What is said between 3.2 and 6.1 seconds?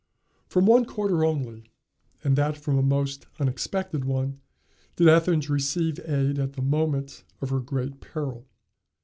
unexpected one, did Athens receive